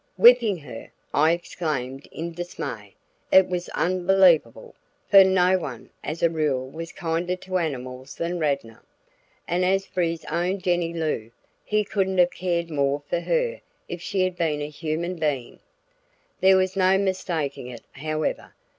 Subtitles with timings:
[0.17, 2.95] "Whipping her!" I exclaimed in dismay.
[3.31, 4.73] It was unbelievable,
[5.07, 8.81] for no one as a rule was kinder to animals than Radnor;
[9.47, 11.29] and as for his own Jennie Loo,
[11.63, 15.59] he couldn't have cared more for her if she had been a human being.
[16.39, 18.55] There was no mistaking it however.